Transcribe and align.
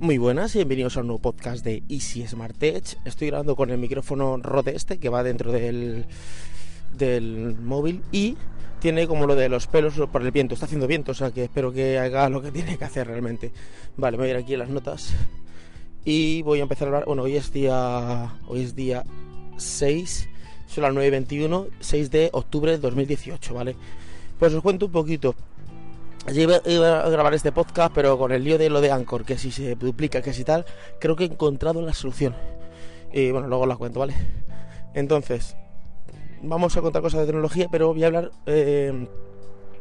Muy 0.00 0.16
buenas 0.16 0.54
y 0.54 0.60
bienvenidos 0.60 0.96
a 0.96 1.00
un 1.00 1.08
nuevo 1.08 1.20
podcast 1.20 1.62
de 1.62 1.82
Easy 1.90 2.26
Smart 2.26 2.56
Edge. 2.62 2.96
Estoy 3.04 3.26
grabando 3.28 3.54
con 3.54 3.68
el 3.68 3.76
micrófono 3.76 4.38
Rode 4.38 4.74
este 4.74 4.98
que 4.98 5.10
va 5.10 5.22
dentro 5.22 5.52
del, 5.52 6.06
del 6.96 7.54
móvil 7.60 8.02
y 8.10 8.38
tiene 8.78 9.06
como 9.06 9.26
lo 9.26 9.34
de 9.34 9.50
los 9.50 9.66
pelos 9.66 10.00
por 10.10 10.22
el 10.22 10.30
viento. 10.30 10.54
Está 10.54 10.64
haciendo 10.64 10.86
viento, 10.86 11.12
o 11.12 11.14
sea 11.14 11.32
que 11.32 11.44
espero 11.44 11.70
que 11.70 11.98
haga 11.98 12.30
lo 12.30 12.40
que 12.40 12.50
tiene 12.50 12.78
que 12.78 12.84
hacer 12.86 13.08
realmente. 13.08 13.52
Vale, 13.98 14.16
me 14.16 14.22
voy 14.22 14.30
a 14.30 14.38
ir 14.38 14.42
aquí 14.42 14.54
en 14.54 14.60
las 14.60 14.70
notas 14.70 15.12
y 16.02 16.40
voy 16.44 16.60
a 16.60 16.62
empezar 16.62 16.86
a 16.86 16.88
hablar. 16.88 17.04
Bueno, 17.04 17.24
hoy 17.24 17.36
es 17.36 17.52
día, 17.52 18.38
hoy 18.46 18.62
es 18.62 18.74
día 18.74 19.04
6, 19.58 20.28
son 20.66 20.82
las 20.82 20.94
9.21, 20.94 21.68
6 21.78 22.10
de 22.10 22.30
octubre 22.32 22.72
de 22.72 22.78
2018, 22.78 23.52
¿vale? 23.52 23.76
Pues 24.38 24.54
os 24.54 24.62
cuento 24.62 24.86
un 24.86 24.92
poquito. 24.92 25.34
Yo 26.32 26.42
iba, 26.42 27.00
a 27.00 27.08
grabar 27.08 27.34
este 27.34 27.50
podcast, 27.50 27.92
pero 27.92 28.16
con 28.16 28.30
el 28.30 28.44
lío 28.44 28.56
de 28.56 28.70
lo 28.70 28.80
de 28.80 28.92
Anchor, 28.92 29.24
que 29.24 29.36
si 29.36 29.50
se 29.50 29.74
duplica, 29.74 30.22
que 30.22 30.32
si 30.32 30.44
tal, 30.44 30.64
creo 31.00 31.16
que 31.16 31.24
he 31.24 31.26
encontrado 31.26 31.82
la 31.82 31.92
solución. 31.92 32.36
Y 33.12 33.32
bueno, 33.32 33.48
luego 33.48 33.66
la 33.66 33.76
cuento, 33.76 33.98
¿vale? 33.98 34.14
Entonces, 34.94 35.56
vamos 36.42 36.76
a 36.76 36.82
contar 36.82 37.02
cosas 37.02 37.20
de 37.20 37.26
tecnología, 37.26 37.66
pero 37.70 37.88
voy 37.88 38.04
a 38.04 38.06
hablar 38.06 38.30
eh, 38.46 39.08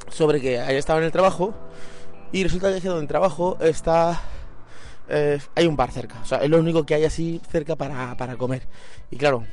sobre 0.09 0.41
que 0.41 0.59
ayer 0.59 0.77
estaba 0.77 0.99
en 0.99 1.05
el 1.05 1.11
trabajo 1.11 1.53
y 2.31 2.43
resulta 2.43 2.79
que 2.79 2.87
donde 2.87 3.05
trabajo 3.05 3.57
está 3.59 4.19
eh, 5.07 5.39
hay 5.55 5.67
un 5.67 5.75
bar 5.75 5.91
cerca, 5.91 6.19
o 6.21 6.25
sea, 6.25 6.39
es 6.39 6.49
lo 6.49 6.59
único 6.59 6.83
que 6.85 6.95
hay 6.95 7.03
así 7.03 7.41
cerca 7.51 7.75
para, 7.75 8.15
para 8.17 8.37
comer. 8.37 8.63
Y 9.11 9.17
claro, 9.17 9.43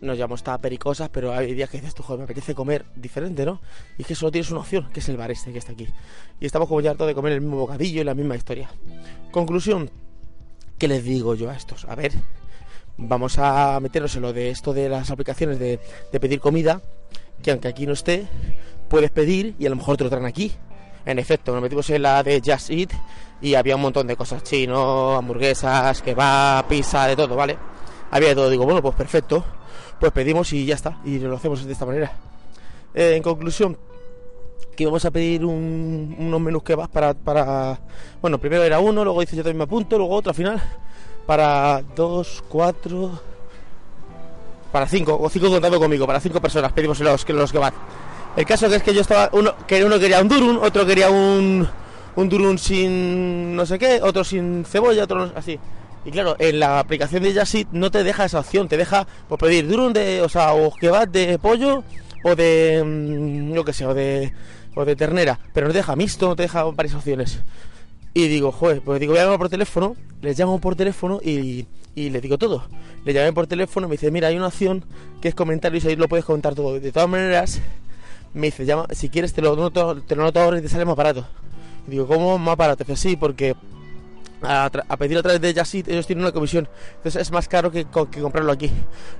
nos 0.00 0.18
llamamos 0.18 0.40
esta 0.40 0.58
pericosas, 0.58 1.08
pero 1.08 1.32
hay 1.32 1.54
días 1.54 1.70
que 1.70 1.78
dices 1.78 1.94
tú, 1.94 2.02
joder, 2.02 2.18
me 2.18 2.24
apetece 2.24 2.54
comer 2.54 2.84
diferente, 2.94 3.44
¿no? 3.44 3.60
Y 3.98 4.02
es 4.02 4.08
que 4.08 4.14
solo 4.14 4.30
tienes 4.30 4.50
una 4.50 4.60
opción, 4.60 4.88
que 4.92 5.00
es 5.00 5.08
el 5.08 5.16
bar 5.16 5.30
este 5.30 5.52
que 5.52 5.58
está 5.58 5.72
aquí. 5.72 5.88
Y 6.40 6.46
estamos 6.46 6.68
como 6.68 6.80
ya 6.80 6.90
hartos 6.90 7.06
de 7.06 7.14
comer 7.14 7.32
el 7.32 7.40
mismo 7.40 7.56
bocadillo 7.56 8.00
y 8.00 8.04
la 8.04 8.14
misma 8.14 8.36
historia. 8.36 8.70
Conclusión, 9.30 9.90
¿qué 10.78 10.88
les 10.88 11.04
digo 11.04 11.34
yo 11.34 11.50
a 11.50 11.56
estos? 11.56 11.84
A 11.86 11.94
ver, 11.94 12.12
vamos 12.96 13.38
a 13.38 13.78
meternos 13.80 14.14
en 14.16 14.22
lo 14.22 14.32
de 14.32 14.50
esto 14.50 14.72
de 14.72 14.88
las 14.88 15.10
aplicaciones 15.10 15.58
de, 15.58 15.80
de 16.12 16.20
pedir 16.20 16.40
comida, 16.40 16.80
que 17.42 17.50
aunque 17.50 17.68
aquí 17.68 17.86
no 17.86 17.92
esté, 17.94 18.26
puedes 18.88 19.10
pedir 19.10 19.54
y 19.58 19.66
a 19.66 19.70
lo 19.70 19.76
mejor 19.76 19.96
te 19.96 20.04
lo 20.04 20.10
traen 20.10 20.26
aquí. 20.26 20.52
En 21.04 21.18
efecto, 21.18 21.52
nos 21.52 21.62
metimos 21.62 21.88
en 21.90 22.02
la 22.02 22.22
de 22.22 22.42
Just 22.44 22.70
Eat 22.70 22.90
y 23.40 23.54
había 23.54 23.76
un 23.76 23.82
montón 23.82 24.06
de 24.06 24.16
cosas, 24.16 24.42
chino, 24.42 25.14
hamburguesas, 25.14 26.02
kebab, 26.02 26.66
pizza, 26.66 27.06
de 27.06 27.14
todo, 27.14 27.36
¿vale? 27.36 27.56
Había 28.10 28.34
todo, 28.34 28.50
digo, 28.50 28.64
bueno, 28.64 28.82
pues 28.82 28.94
perfecto 28.94 29.44
pues 29.98 30.12
pedimos 30.12 30.52
y 30.52 30.66
ya 30.66 30.74
está, 30.74 30.98
y 31.04 31.18
lo 31.18 31.36
hacemos 31.36 31.64
de 31.64 31.72
esta 31.72 31.86
manera. 31.86 32.12
Eh, 32.94 33.14
en 33.16 33.22
conclusión, 33.22 33.76
que 34.76 34.84
vamos 34.84 35.04
a 35.04 35.10
pedir 35.10 35.44
unos 35.44 36.40
menús 36.40 36.62
que 36.62 36.74
vas 36.74 36.88
para, 36.88 37.14
para. 37.14 37.78
Bueno, 38.20 38.38
primero 38.38 38.62
era 38.62 38.78
uno, 38.78 39.04
luego 39.04 39.20
dice 39.20 39.36
yo 39.36 39.42
también 39.42 39.58
me 39.58 39.64
apunto, 39.64 39.96
luego 39.96 40.14
otro 40.14 40.30
al 40.30 40.36
final. 40.36 40.62
Para 41.26 41.82
dos, 41.94 42.44
cuatro. 42.48 43.20
Para 44.70 44.86
cinco, 44.86 45.16
o 45.18 45.30
cinco 45.30 45.48
contando 45.48 45.78
conmigo, 45.78 46.06
para 46.06 46.20
cinco 46.20 46.40
personas 46.40 46.72
pedimos 46.72 47.00
los, 47.00 47.28
los 47.28 47.52
que 47.52 47.58
van. 47.58 47.72
El 48.36 48.44
caso 48.44 48.68
que 48.68 48.76
es 48.76 48.82
que 48.82 48.94
yo 48.94 49.00
estaba. 49.00 49.30
Uno, 49.32 49.54
que 49.66 49.82
uno 49.84 49.98
quería 49.98 50.20
un 50.20 50.28
durum, 50.28 50.58
otro 50.62 50.84
quería 50.84 51.10
un. 51.10 51.66
Un 52.16 52.30
durum 52.30 52.56
sin 52.56 53.54
no 53.54 53.66
sé 53.66 53.78
qué, 53.78 54.00
otro 54.02 54.24
sin 54.24 54.64
cebolla, 54.64 55.04
otro 55.04 55.30
así. 55.34 55.58
Y 56.06 56.12
claro, 56.12 56.36
en 56.38 56.60
la 56.60 56.78
aplicación 56.78 57.24
de 57.24 57.32
Yasit 57.32 57.68
no 57.72 57.90
te 57.90 58.04
deja 58.04 58.24
esa 58.24 58.38
opción, 58.38 58.68
te 58.68 58.76
deja 58.76 59.08
pues, 59.28 59.40
pedir 59.40 59.66
durum 59.66 59.92
de, 59.92 60.22
o 60.22 60.28
sea, 60.28 60.54
o 60.54 60.72
kebab 60.72 61.10
de 61.10 61.36
pollo 61.36 61.82
o 62.22 62.36
de, 62.36 62.80
no 62.84 63.60
mm, 63.60 63.64
que 63.64 63.72
sé, 63.72 63.86
o 63.86 63.92
de, 63.92 64.32
o 64.76 64.84
de 64.84 64.94
ternera, 64.94 65.40
pero 65.52 65.66
no 65.66 65.72
te 65.72 65.78
deja 65.78 65.96
mixto, 65.96 66.28
no 66.28 66.36
te 66.36 66.44
deja 66.44 66.62
varias 66.62 66.94
opciones. 66.94 67.40
Y 68.14 68.28
digo, 68.28 68.52
joder, 68.52 68.82
pues 68.82 69.00
digo, 69.00 69.14
voy 69.14 69.20
a 69.20 69.24
llamar 69.24 69.38
por 69.38 69.48
teléfono, 69.48 69.96
les 70.22 70.38
llamo 70.38 70.60
por 70.60 70.76
teléfono 70.76 71.18
y, 71.24 71.66
y 71.96 72.10
le 72.10 72.20
digo 72.20 72.38
todo. 72.38 72.68
Le 73.04 73.12
llamé 73.12 73.32
por 73.32 73.48
teléfono, 73.48 73.88
me 73.88 73.94
dice, 73.94 74.12
mira, 74.12 74.28
hay 74.28 74.36
una 74.36 74.46
opción 74.46 74.84
que 75.20 75.26
es 75.26 75.34
comentarios 75.34 75.84
y 75.84 75.88
ahí 75.88 75.96
lo 75.96 76.08
puedes 76.08 76.24
comentar 76.24 76.54
todo. 76.54 76.78
De 76.78 76.92
todas 76.92 77.08
maneras, 77.08 77.60
me 78.32 78.46
dice, 78.46 78.64
llama, 78.64 78.86
si 78.92 79.08
quieres 79.08 79.32
te 79.32 79.42
lo 79.42 79.56
noto, 79.56 80.00
te 80.02 80.14
lo 80.14 80.22
noto 80.22 80.40
ahora 80.40 80.60
y 80.60 80.62
te 80.62 80.68
sale 80.68 80.84
más 80.84 80.94
barato. 80.94 81.26
Y 81.88 81.90
digo, 81.90 82.06
¿cómo 82.06 82.38
más 82.38 82.56
barato? 82.56 82.84
Dice, 82.84 82.96
sí, 82.96 83.16
porque 83.16 83.56
a, 84.42 84.96
pedir 84.98 85.18
a 85.18 85.22
través 85.22 85.40
de 85.40 85.54
Yasit, 85.54 85.88
ellos 85.88 86.06
tienen 86.06 86.24
una 86.24 86.32
comisión. 86.32 86.68
Entonces 86.96 87.22
es 87.22 87.30
más 87.30 87.48
caro 87.48 87.70
que, 87.70 87.84
comprarlo 87.86 88.52
aquí. 88.52 88.70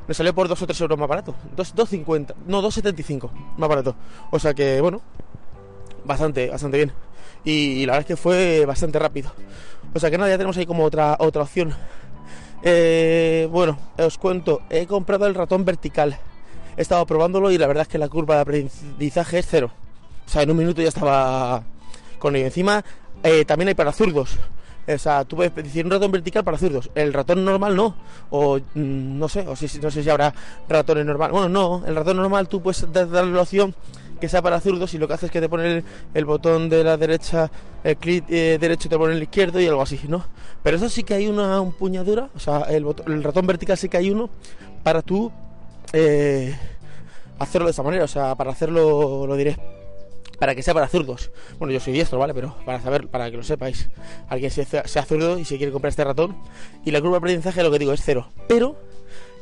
Me 0.07 0.15
salió 0.15 0.35
por 0.35 0.49
2 0.49 0.61
o 0.61 0.67
3 0.67 0.81
euros 0.81 0.99
más 0.99 1.09
barato. 1.09 1.35
2,50. 1.57 2.35
No, 2.47 2.63
2,75 2.63 3.31
más 3.57 3.69
barato. 3.69 3.97
O 4.31 4.39
sea 4.39 4.55
que, 4.55 4.81
bueno, 4.81 5.01
bastante, 6.05 6.49
bastante 6.49 6.77
bien. 6.77 6.93
Y, 7.45 7.87
la 7.87 7.93
verdad 7.93 8.01
es 8.01 8.07
que 8.07 8.17
fue 8.17 8.65
bastante 8.67 8.99
rápido. 8.99 9.33
O 9.95 10.01
sea 10.01 10.11
que 10.11 10.19
nada, 10.19 10.31
ya 10.31 10.37
tenemos 10.37 10.57
ahí 10.57 10.67
como 10.67 10.85
otra, 10.85 11.17
otra 11.19 11.43
opción. 11.43 11.73
Eh, 12.63 13.49
bueno, 13.51 13.79
os 13.99 14.19
cuento, 14.19 14.63
he 14.71 14.87
comprado 14.87 15.27
el 15.27 15.35
ratón 15.35 15.65
vertical. 15.65 16.19
He 16.77 16.83
estado 16.83 17.07
probándolo 17.07 17.51
y 17.51 17.59
la 17.59 17.67
verdad 17.67 17.83
es 17.83 17.89
que 17.89 17.99
la 17.99 18.09
curva 18.09 18.35
de 18.35 18.41
aprendizaje 18.43 19.39
es 19.39 19.47
cero. 19.49 19.71
O 20.27 20.29
sea, 20.29 20.43
en 20.43 20.51
un 20.51 20.57
minuto 20.57 20.83
ya 20.83 20.89
estaba 20.89 21.63
con 22.19 22.35
ello. 22.35 22.47
Encima, 22.47 22.85
eh, 23.23 23.45
también 23.45 23.69
hay 23.69 23.75
para 23.75 23.93
zurdos. 23.93 24.39
O 24.89 24.99
sea, 24.99 25.25
tú 25.25 25.37
puedes 25.37 25.55
decir 25.55 25.85
un 25.85 25.91
ratón 25.91 26.13
vertical 26.13 26.45
para 26.45 26.59
zurdos. 26.59 26.91
El 26.95 27.13
ratón 27.13 27.45
normal 27.45 27.75
no. 27.75 27.97
O 28.31 28.59
mm, 28.59 29.19
no 29.19 29.29
sé, 29.29 29.47
o 29.47 29.57
si, 29.57 29.79
no 29.81 29.91
sé 29.91 30.03
si 30.03 30.11
habrá 30.11 30.33
ratones 30.69 31.05
normal. 31.05 31.33
Bueno, 31.33 31.49
no, 31.49 31.83
el 31.87 31.97
ratón 31.97 32.17
normal 32.19 32.49
tú 32.49 32.63
puedes 32.63 32.91
darle 32.93 33.33
la 33.33 33.43
opción 33.43 33.75
que 34.21 34.29
sea 34.29 34.41
para 34.41 34.61
zurdos 34.61 34.95
y 34.95 34.99
lo 34.99 35.07
que 35.07 35.15
hace 35.15 35.27
es 35.27 35.33
que 35.33 35.41
te 35.41 35.49
pone 35.49 35.85
el, 36.15 36.25
botón 36.25 36.69
de 36.69 36.83
la 36.83 36.97
derecha, 36.97 37.51
el 37.85 37.97
clic 37.97 38.25
eh, 38.29 38.57
derecho 38.59 38.89
te 38.89 38.97
pone 38.97 39.15
el 39.15 39.23
izquierdo 39.23 39.61
y 39.61 39.67
algo 39.67 39.83
así, 39.83 40.01
¿no? 40.09 40.25
Pero 40.63 40.79
eso 40.79 40.89
sí 40.89 41.03
que 41.03 41.15
hay 41.15 41.27
una 41.27 41.59
empuñadura, 41.59 42.31
o 42.35 42.39
sea, 42.39 42.61
el, 42.63 42.87
el 43.07 43.23
ratón 43.23 43.47
vertical 43.47 43.77
sí 43.77 43.91
que 43.91 43.99
hay 43.99 44.11
uno 44.11 44.31
para 44.83 45.03
tú 45.03 45.31
eh, 45.93 46.57
hacerlo 47.39 47.67
de 47.67 47.73
esa 47.73 47.83
manera, 47.83 48.05
o 48.05 48.09
sea, 48.09 48.35
para 48.35 48.53
hacerlo, 48.53 49.27
lo 49.27 49.37
diré 49.37 49.57
para 50.39 50.55
que 50.55 50.63
sea 50.63 50.75
para 50.75 50.89
zurdos. 50.89 51.31
Bueno, 51.59 51.73
yo 51.73 51.81
soy 51.81 51.93
diestro, 51.93 52.19
¿vale? 52.19 52.35
Pero 52.35 52.57
para 52.65 52.81
saber, 52.81 53.09
para 53.09 53.31
que 53.31 53.37
lo 53.37 53.43
sepáis, 53.43 53.89
alguien 54.29 54.51
sea, 54.51 55.05
zurdo 55.05 55.39
y 55.39 55.45
se 55.45 55.57
quiere 55.57 55.73
comprar 55.73 55.91
este 55.91 56.05
ratón. 56.05 56.37
Y 56.85 56.91
la 56.91 57.01
curva 57.01 57.15
de 57.15 57.19
aprendizaje, 57.19 57.63
lo 57.63 57.71
que 57.71 57.79
digo, 57.79 57.93
es 57.93 58.03
cero. 58.05 58.29
Pero 58.49 58.77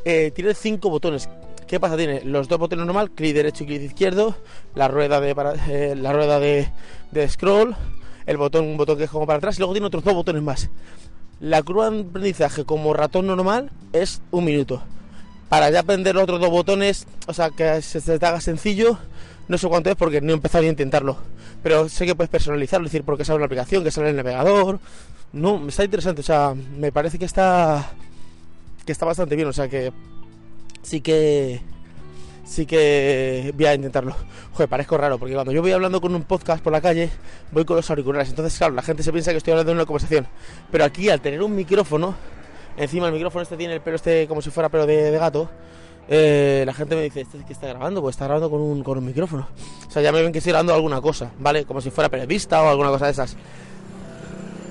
eh, 0.05 0.31
tiene 0.35 0.55
cinco 0.55 0.91
botones. 0.91 1.29
¿Qué 1.67 1.81
pasa? 1.81 1.97
Tiene 1.97 2.23
los 2.25 2.49
dos 2.49 2.59
botones 2.59 2.85
normal, 2.85 3.11
clic 3.11 3.35
derecho 3.35 3.65
y 3.65 3.67
clic 3.67 3.83
izquierdo, 3.83 4.37
la 4.75 4.89
rueda 4.89 5.21
de 5.21 5.35
eh, 5.69 5.95
la 5.97 6.13
rueda 6.13 6.39
de, 6.39 6.69
scroll, 7.29 7.75
el 8.27 8.37
botón, 8.37 8.67
un 8.67 8.77
botón 8.77 8.99
que 8.99 9.05
es 9.05 9.11
como 9.11 9.27
para 9.27 9.39
atrás, 9.39 9.57
y 9.57 9.61
luego 9.61 9.73
tiene 9.73 9.87
otros 9.87 10.05
dos 10.05 10.15
botones 10.15 10.43
más. 10.43 10.71
La 11.41 11.63
curva 11.63 11.91
de 11.91 12.03
aprendizaje 12.03 12.65
como 12.65 12.93
ratón 12.93 13.27
normal 13.27 13.71
es 13.93 14.23
un 14.31 14.45
minuto. 14.45 14.83
Para 15.49 15.71
ya 15.71 15.81
aprender 15.81 16.15
los 16.15 16.25
otros 16.25 16.41
dos 16.41 16.51
botones, 16.51 17.07
o 17.27 17.35
sea, 17.35 17.51
que 17.51 17.81
se 17.83 18.01
te 18.01 18.27
haga 18.27 18.41
sencillo, 18.41 18.99
no 19.49 19.59
sé 19.59 19.69
cuánto 19.69 19.91
es 19.91 19.97
porque 19.97 20.21
no 20.21 20.31
he 20.31 20.35
empezado 20.35 20.65
a 20.65 20.69
intentarlo. 20.69 21.19
Pero 21.63 21.89
sé 21.89 22.07
que 22.07 22.15
puedes 22.15 22.31
personalizarlo, 22.31 22.87
es 22.87 22.93
decir, 22.93 23.05
porque 23.05 23.25
sale 23.25 23.37
una 23.37 23.47
aplicación, 23.47 23.85
que 23.85 23.91
sale 23.91 24.11
el 24.11 24.17
navegador. 24.17 24.81
No, 25.33 25.67
está 25.69 25.85
interesante, 25.85 26.21
o 26.21 26.25
sea, 26.25 26.55
me 26.55 26.93
parece 26.93 27.19
que 27.19 27.25
está 27.25 27.91
que 28.85 28.93
está 28.93 29.07
bastante 29.07 29.35
bien, 29.35 29.49
o 29.49 29.53
sea 29.53 29.69
que 29.69 29.93
sí 30.83 31.01
que 31.01 31.61
sí 32.45 32.67
que 32.67 33.53
voy 33.57 33.67
a 33.67 33.75
intentarlo. 33.75 34.15
Joder, 34.53 34.69
parezco 34.69 34.99
raro, 34.99 35.19
porque 35.19 35.35
cuando 35.35 35.53
yo 35.53 35.63
voy 35.63 35.73
hablando 35.73 36.01
con 36.01 36.15
un 36.15 36.23
podcast 36.23 36.63
por 36.63 36.73
la 36.73 36.81
calle, 36.81 37.11
voy 37.51 37.65
con 37.65 37.77
los 37.77 37.89
auriculares. 37.89 38.29
Entonces, 38.29 38.57
claro, 38.57 38.75
la 38.75 38.83
gente 38.83 39.03
se 39.03 39.13
piensa 39.13 39.31
que 39.31 39.39
estoy 39.39 39.53
hablando 39.53 39.73
en 39.73 39.79
una 39.79 39.87
conversación. 39.87 40.27
Pero 40.71 40.85
aquí, 40.85 41.09
al 41.09 41.21
tener 41.21 41.43
un 41.43 41.55
micrófono, 41.57 42.15
encima 42.77 43.07
el 43.07 43.13
micrófono 43.13 43.43
este 43.43 43.57
tiene 43.57 43.75
el 43.75 43.81
pelo 43.81 43.97
este 43.97 44.27
como 44.29 44.43
si 44.43 44.51
fuera 44.51 44.69
pelo 44.69 44.87
de 44.87 45.11
gato, 45.13 45.49
eh, 46.09 46.65
la 46.67 46.75
gente 46.75 46.97
me 46.97 47.03
dice, 47.03 47.23
¿este 47.23 47.39
que 47.47 47.53
está 47.53 47.67
grabando? 47.69 48.03
Pues 48.03 48.15
está 48.15 48.27
grabando 48.27 48.51
con 48.51 48.61
un, 48.61 48.83
con 48.83 48.99
un 48.99 49.07
micrófono. 49.07 49.49
O 49.87 49.91
sea, 49.91 50.03
ya 50.03 50.13
me 50.13 50.23
ven 50.23 50.33
que 50.33 50.39
estoy 50.39 50.53
grabando 50.53 50.75
alguna 50.75 51.01
cosa, 51.01 51.31
¿vale? 51.39 51.65
Como 51.65 51.81
si 51.81 51.91
fuera 51.91 52.09
periodista 52.09 52.63
o 52.63 52.69
alguna 52.69 52.91
cosa 52.91 53.07
de 53.07 53.13
esas. 53.13 53.37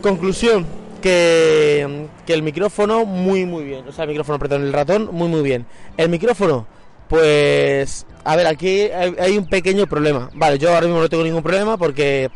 Conclusión, 0.01 0.65
que, 1.01 2.07
que 2.25 2.33
el 2.33 2.43
micrófono 2.43 3.05
muy, 3.05 3.45
muy 3.45 3.63
bien. 3.63 3.87
O 3.87 3.91
sea, 3.91 4.03
el 4.03 4.09
micrófono, 4.09 4.37
perdón, 4.37 4.63
el 4.63 4.73
ratón 4.73 5.09
muy, 5.11 5.27
muy 5.27 5.41
bien. 5.41 5.65
El 5.97 6.09
micrófono, 6.09 6.67
pues... 7.07 8.05
A 8.25 8.37
ver, 8.37 8.47
aquí 8.47 8.83
hay 8.83 9.37
un 9.37 9.47
pequeño 9.47 9.85
problema. 9.85 10.29
Vale, 10.33 10.57
yo 10.57 10.73
ahora 10.73 10.87
mismo 10.87 11.01
no 11.01 11.09
tengo 11.09 11.25
ningún 11.25 11.43
problema 11.43 11.75
porque 11.77 12.31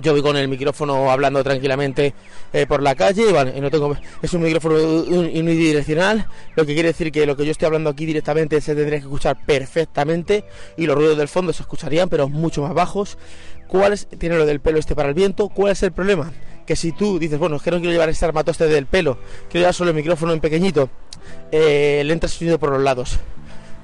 yo 0.00 0.12
voy 0.12 0.22
con 0.22 0.36
el 0.36 0.48
micrófono 0.48 1.10
hablando 1.10 1.42
tranquilamente 1.42 2.14
eh, 2.52 2.66
por 2.66 2.82
la 2.82 2.94
calle 2.94 3.28
y 3.28 3.32
vale, 3.32 3.60
no 3.60 3.70
tengo, 3.70 3.96
es 4.22 4.32
un 4.32 4.42
micrófono 4.42 4.76
unidireccional, 4.76 6.26
lo 6.56 6.66
que 6.66 6.74
quiere 6.74 6.88
decir 6.88 7.12
que 7.12 7.26
lo 7.26 7.36
que 7.36 7.44
yo 7.44 7.52
estoy 7.52 7.66
hablando 7.66 7.90
aquí 7.90 8.06
directamente 8.06 8.60
se 8.60 8.74
tendría 8.74 8.98
que 8.98 9.04
escuchar 9.04 9.44
perfectamente 9.44 10.44
y 10.76 10.86
los 10.86 10.96
ruidos 10.96 11.18
del 11.18 11.28
fondo 11.28 11.52
se 11.52 11.62
escucharían, 11.62 12.08
pero 12.08 12.28
mucho 12.28 12.62
más 12.62 12.74
bajos. 12.74 13.18
¿Cuál 13.66 13.92
es, 13.92 14.06
tiene 14.06 14.36
lo 14.36 14.46
del 14.46 14.60
pelo 14.60 14.78
este 14.78 14.94
para 14.94 15.08
el 15.10 15.14
viento? 15.14 15.48
¿Cuál 15.48 15.72
es 15.72 15.82
el 15.82 15.92
problema? 15.92 16.32
Que 16.66 16.74
si 16.74 16.92
tú 16.92 17.18
dices, 17.18 17.38
bueno, 17.38 17.56
es 17.56 17.62
que 17.62 17.70
no 17.70 17.78
quiero 17.78 17.92
llevar 17.92 18.08
este 18.08 18.24
armatoste 18.24 18.66
del 18.66 18.86
pelo, 18.86 19.18
quiero 19.50 19.60
llevar 19.60 19.74
solo 19.74 19.90
el 19.90 19.96
micrófono 19.96 20.32
en 20.32 20.40
pequeñito, 20.40 20.88
eh, 21.52 22.02
le 22.04 22.12
entra 22.12 22.28
sonido 22.28 22.58
por 22.58 22.70
los 22.70 22.82
lados. 22.82 23.18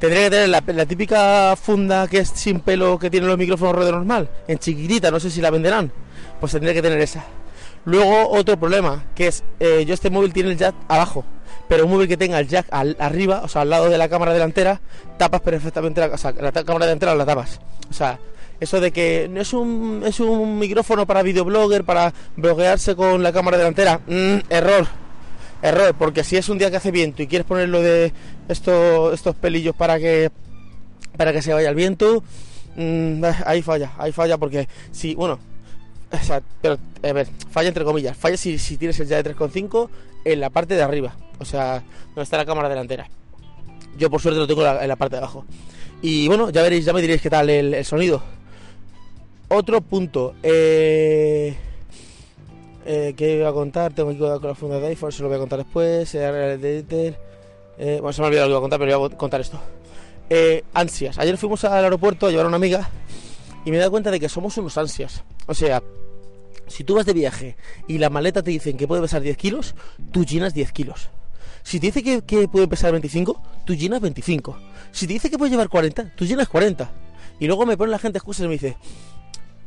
Tendría 0.05 0.25
que 0.25 0.31
tener 0.31 0.49
la, 0.51 0.85
típica 0.85 1.57
funda 1.57 2.07
que 2.07 2.19
es 2.19 2.29
sin 2.29 2.61
pelo 2.61 2.99
que 2.99 3.09
tiene 3.09 3.27
los 3.27 3.39
micrófonos 3.39 3.75
ruedo 3.75 3.93
normal, 3.93 4.29
en 4.47 4.59
chiquitita, 4.59 5.11
no 5.11 5.19
sé 5.19 5.31
si 5.31 5.41
la 5.41 5.49
venderán. 5.49 5.91
Pues 6.39 6.53
tendría 6.53 6.75
que 6.75 6.83
tener 6.83 7.01
esa. 7.01 7.25
Luego 7.87 8.29
otro 8.29 8.61
problema, 8.61 9.07
que 9.15 9.29
es, 9.29 9.43
eh, 9.61 9.83
yo 9.87 9.95
este 9.95 10.11
móvil 10.11 10.35
tiene 10.35 10.51
el 10.51 10.59
jack 10.59 10.75
abajo, 10.89 11.25
pero 11.71 11.87
un 11.87 11.93
móvil 11.93 12.07
que 12.07 12.19
tenga 12.19 12.39
el 12.39 12.49
jack 12.49 12.67
arriba, 12.71 13.41
o 13.45 13.49
sea, 13.49 13.63
al 13.63 13.71
lado 13.71 13.89
de 13.89 13.97
la 13.97 14.11
cámara 14.11 14.35
delantera, 14.35 14.79
tapas 15.17 15.41
perfectamente 15.41 16.03
la, 16.03 16.09
o 16.09 16.19
sea, 16.19 16.33
la 16.33 16.53
cámara 16.53 16.85
delantera 16.85 17.15
la 17.15 17.25
tapas. 17.25 17.59
O 17.89 17.95
sea, 17.95 18.19
eso 18.61 18.83
de 18.83 18.91
que 18.91 19.31
es 19.35 19.55
un, 19.55 20.03
es 20.05 20.21
un 20.21 20.59
micrófono 20.59 21.07
para 21.07 21.23
videoblogger, 21.23 21.83
para 21.83 22.13
bloguearse 22.37 22.95
con 22.95 23.23
la 23.23 23.33
cámara 23.33 23.57
delantera, 23.57 24.03
mm, 24.07 24.37
error, 24.51 24.87
error, 25.65 25.95
porque 25.99 26.23
si 26.25 26.37
es 26.37 26.49
un 26.49 26.59
día 26.59 26.71
que 26.71 26.77
hace 26.77 26.91
viento 26.91 27.23
y 27.23 27.27
quieres 27.27 27.47
ponerlo 27.47 27.81
de 27.81 28.13
estos, 28.49 29.15
estos 29.15 29.35
pelillos 29.35 29.75
para 29.75 29.99
que, 29.99 30.31
para 31.17 31.33
que 31.33 31.43
se 31.43 31.55
vaya 31.55 31.71
el 31.71 31.75
viento, 31.75 32.23
mm, 32.77 33.25
ahí 33.47 33.63
falla, 33.63 33.93
ahí 33.99 34.13
falla 34.13 34.37
porque 34.39 34.69
si, 34.93 35.15
bueno, 35.15 35.39
pero, 36.61 36.79
a 37.03 37.13
ver, 37.13 37.29
falla 37.51 37.69
entre 37.69 37.85
comillas, 37.85 38.17
falla 38.17 38.37
si, 38.37 38.59
si 38.59 38.77
tienes 38.77 39.01
el 39.01 39.09
ya 39.09 39.23
de 39.23 39.35
3.5 39.35 39.89
en 40.27 40.41
la 40.41 40.51
parte 40.51 40.75
de 40.75 40.83
arriba, 40.83 41.17
o 41.39 41.45
sea, 41.45 41.83
donde 42.09 42.23
está 42.23 42.37
la 42.37 42.47
cámara 42.47 42.69
delantera. 42.69 43.09
Yo 43.97 44.11
por 44.11 44.21
suerte 44.21 44.39
lo 44.39 44.47
tengo 44.47 44.67
en 44.67 44.89
la, 44.89 44.97
parte 44.97 45.17
de 45.17 45.19
abajo. 45.23 45.45
Y 46.03 46.29
bueno, 46.29 46.51
ya 46.51 46.63
veréis, 46.63 46.85
ya 46.85 46.93
me 46.93 47.01
diréis 47.01 47.23
qué 47.23 47.31
tal 47.31 47.49
el 47.49 47.85
sonido. 47.85 48.23
Otro 49.49 49.81
punto. 49.81 50.35
Eh, 50.43 51.55
eh, 52.85 53.15
¿Qué 53.17 53.37
iba 53.37 53.49
a 53.49 53.53
contar? 53.53 53.93
Tengo 53.93 54.11
que 54.11 54.19
con 54.19 54.49
la 54.49 54.55
funda 54.55 54.79
de 54.79 54.89
iPhone, 54.89 55.13
se 55.13 55.23
lo 55.23 55.29
voy 55.29 55.37
a 55.37 55.41
contar 55.41 55.59
después. 55.59 56.15
Eh, 56.15 57.99
bueno, 58.01 58.13
se 58.13 58.21
me 58.21 58.27
ha 58.27 58.29
olvidado 58.29 58.49
lo 58.49 58.49
que 58.49 58.51
iba 58.51 58.59
a 58.59 58.61
contar, 58.61 58.79
pero 58.79 58.99
voy 58.99 59.11
a 59.13 59.17
contar 59.17 59.41
esto. 59.41 59.59
Eh, 60.31 60.65
ansias. 60.75 61.19
Ayer 61.19 61.37
fuimos 61.37 61.65
al 61.65 61.85
aeropuerto 61.85 62.27
a 62.27 62.31
llevar 62.31 62.47
a 62.47 62.49
una 62.49 62.57
amiga 62.57 62.89
y 63.65 63.71
me 63.71 63.77
he 63.77 63.81
dado 63.81 63.91
cuenta 63.91 64.11
de 64.11 64.21
que 64.21 64.29
somos 64.29 64.57
unos 64.59 64.77
ansias. 64.79 65.25
O 65.47 65.55
sea, 65.55 65.83
si 66.67 66.85
tú 66.85 66.95
vas 66.95 67.07
de 67.07 67.13
viaje 67.13 67.57
y 67.89 67.99
la 67.99 68.11
maleta 68.11 68.43
te 68.43 68.51
dicen 68.51 68.77
que 68.77 68.87
puede 68.87 69.03
pesar 69.03 69.23
10 69.23 69.37
kilos, 69.37 69.75
tú 70.13 70.25
llenas 70.25 70.55
10 70.55 70.73
kilos. 70.73 71.11
Si 71.63 71.81
te 71.81 71.87
dice 71.87 72.03
que, 72.03 72.23
que 72.23 72.49
puede 72.49 72.69
pesar 72.69 72.93
25, 72.93 73.41
tú 73.65 73.75
llenas 73.75 74.01
25. 74.01 74.59
Si 74.93 75.07
te 75.07 75.15
dice 75.15 75.31
que 75.31 75.39
puede 75.39 75.51
llevar 75.51 75.69
40, 75.69 76.15
tú 76.15 76.27
llenas 76.27 76.49
40. 76.49 76.91
Y 77.41 77.47
luego 77.47 77.67
me 77.67 77.77
pone 77.77 77.91
la 77.91 77.99
gente 77.99 78.19
excusas 78.19 78.45
y 78.45 78.49
me 78.49 78.55
dice, 78.55 78.77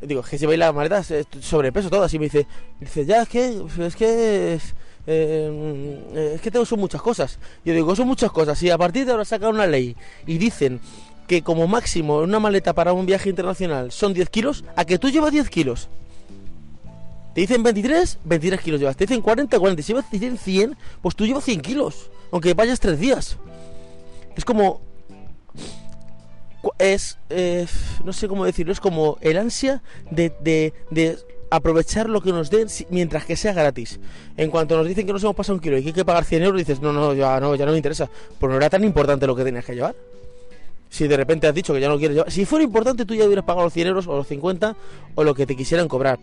digo, 0.01 0.21
es 0.21 0.27
que 0.27 0.37
lleváis 0.37 0.59
las 0.59 0.73
maletas 0.73 1.13
sobrepeso 1.41 1.89
todas. 1.89 2.13
Y 2.13 2.19
me 2.19 2.25
dice, 2.25 2.47
dice, 2.79 3.05
ya, 3.05 3.23
es 3.23 3.29
que, 3.29 3.61
es 3.79 3.95
que, 3.95 4.53
es, 4.53 4.75
eh, 5.07 6.33
es 6.35 6.41
que 6.41 6.51
tengo 6.51 6.65
son 6.65 6.79
muchas 6.79 7.01
cosas. 7.01 7.39
Yo 7.65 7.73
digo, 7.73 7.95
son 7.95 8.07
muchas 8.07 8.31
cosas. 8.31 8.61
Y 8.63 8.69
a 8.69 8.77
partir 8.77 9.05
de 9.05 9.11
ahora 9.11 9.25
sacan 9.25 9.55
una 9.55 9.67
ley 9.67 9.95
y 10.25 10.37
dicen 10.37 10.79
que 11.27 11.41
como 11.41 11.67
máximo 11.67 12.19
una 12.19 12.39
maleta 12.39 12.73
para 12.73 12.93
un 12.93 13.05
viaje 13.05 13.29
internacional 13.29 13.91
son 13.91 14.13
10 14.13 14.29
kilos, 14.29 14.63
a 14.75 14.85
que 14.85 14.97
tú 14.97 15.09
llevas 15.09 15.31
10 15.31 15.49
kilos. 15.49 15.89
Te 17.33 17.41
dicen 17.41 17.61
23, 17.61 18.19
23 18.23 18.61
kilos 18.61 18.79
llevas. 18.79 18.97
Te 18.97 19.05
dicen 19.05 19.21
40, 19.21 19.59
40. 19.59 19.83
Si 19.83 19.93
te 19.93 20.01
dicen 20.11 20.37
100, 20.37 20.77
pues 21.01 21.15
tú 21.15 21.25
llevas 21.25 21.43
100 21.43 21.61
kilos. 21.61 22.09
Aunque 22.31 22.53
vayas 22.55 22.79
3 22.79 22.99
días. 22.99 23.37
Es 24.35 24.43
como 24.43 24.81
es, 26.79 27.17
no 28.03 28.13
sé 28.13 28.27
cómo 28.27 28.45
decirlo, 28.45 28.73
es 28.73 28.79
como 28.79 29.17
el 29.21 29.37
ansia 29.37 29.81
de, 30.11 30.33
de, 30.41 31.17
aprovechar 31.49 32.09
lo 32.09 32.21
que 32.21 32.31
nos 32.31 32.49
den 32.49 32.67
mientras 32.89 33.25
que 33.25 33.35
sea 33.35 33.53
gratis. 33.53 33.99
En 34.35 34.51
cuanto 34.51 34.75
nos 34.77 34.87
dicen 34.87 35.05
que 35.05 35.13
nos 35.13 35.23
hemos 35.23 35.35
pasado 35.35 35.55
un 35.55 35.61
kilo 35.61 35.77
y 35.77 35.81
que 35.81 35.89
hay 35.89 35.93
que 35.93 36.05
pagar 36.05 36.25
100 36.25 36.43
euros, 36.43 36.59
dices, 36.59 36.81
no, 36.81 36.91
no, 36.91 37.13
ya 37.13 37.39
no, 37.39 37.55
ya 37.55 37.65
no 37.65 37.71
me 37.71 37.77
interesa. 37.77 38.09
Pues 38.39 38.49
no 38.49 38.57
era 38.57 38.69
tan 38.69 38.83
importante 38.83 39.25
lo 39.27 39.35
que 39.35 39.43
tenías 39.43 39.65
que 39.65 39.75
llevar. 39.75 39.95
Si 40.89 41.07
de 41.07 41.17
repente 41.17 41.47
has 41.47 41.55
dicho 41.55 41.73
que 41.73 41.81
ya 41.81 41.89
no 41.89 41.97
quieres 41.97 42.15
llevar, 42.15 42.31
si 42.31 42.45
fuera 42.45 42.63
importante 42.63 43.05
tú 43.05 43.13
ya 43.13 43.25
hubieras 43.25 43.45
pagado 43.45 43.65
los 43.65 43.73
100 43.73 43.87
euros 43.87 44.07
o 44.07 44.15
los 44.17 44.27
50 44.27 44.75
o 45.15 45.23
lo 45.23 45.33
que 45.35 45.45
te 45.45 45.55
quisieran 45.55 45.87
cobrar. 45.87 46.19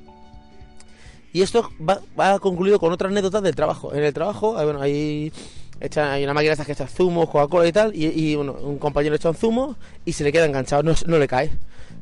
Y 1.32 1.42
esto 1.42 1.68
va, 1.86 2.00
va 2.18 2.38
concluido 2.38 2.78
con 2.78 2.92
otra 2.92 3.08
anécdota 3.08 3.40
del 3.40 3.56
trabajo. 3.56 3.92
En 3.92 4.04
el 4.04 4.14
trabajo, 4.14 4.52
bueno, 4.52 4.80
hay 4.80 5.32
hay 5.80 6.24
una 6.24 6.34
máquina 6.34 6.56
que 6.56 6.72
echa 6.72 6.86
zumo, 6.86 7.30
Coca-Cola 7.30 7.68
y 7.68 7.72
tal, 7.72 7.94
y, 7.94 8.36
un 8.36 8.78
compañero 8.78 9.14
echa 9.14 9.30
un 9.30 9.34
zumo 9.34 9.76
y 10.04 10.12
se 10.12 10.24
le 10.24 10.32
queda 10.32 10.46
enganchado, 10.46 10.82
no, 10.82 11.18
le 11.18 11.28
cae. 11.28 11.50